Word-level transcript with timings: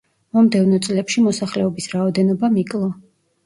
მომდევნო 0.37 0.79
წლებში 0.87 1.25
მოსახლეობის 1.27 1.91
რაოდენობამ 1.95 2.61
იკლო. 2.67 2.95